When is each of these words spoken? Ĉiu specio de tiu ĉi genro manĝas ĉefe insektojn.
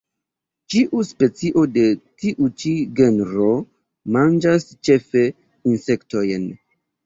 Ĉiu 0.73 1.03
specio 1.09 1.65
de 1.75 1.83
tiu 2.23 2.49
ĉi 2.63 2.73
genro 3.01 3.53
manĝas 4.19 4.69
ĉefe 4.91 5.27
insektojn. 5.77 6.53